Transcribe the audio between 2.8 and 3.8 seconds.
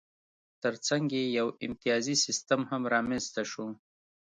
رامنځته شو